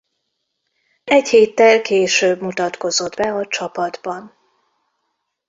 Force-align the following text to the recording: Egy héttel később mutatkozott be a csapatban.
Egy 1.03 1.27
héttel 1.29 1.81
később 1.81 2.41
mutatkozott 2.41 3.15
be 3.15 3.33
a 3.33 3.47
csapatban. 3.47 4.35